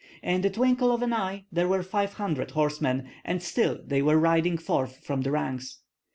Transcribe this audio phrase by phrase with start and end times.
[0.23, 4.17] In the twinkle of an eye there were five hundred horsemen, and still they were
[4.17, 5.77] riding forth from the ranks.